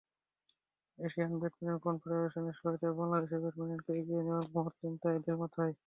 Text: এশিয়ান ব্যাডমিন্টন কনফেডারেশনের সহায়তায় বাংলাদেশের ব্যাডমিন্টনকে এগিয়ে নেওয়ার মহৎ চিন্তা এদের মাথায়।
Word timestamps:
এশিয়ান 0.99 1.33
ব্যাডমিন্টন 1.41 1.77
কনফেডারেশনের 1.85 2.55
সহায়তায় 2.55 2.97
বাংলাদেশের 2.99 3.41
ব্যাডমিন্টনকে 3.43 3.91
এগিয়ে 3.99 4.25
নেওয়ার 4.25 4.47
মহৎ 4.53 4.73
চিন্তা 4.81 5.07
এদের 5.17 5.35
মাথায়। 5.41 5.73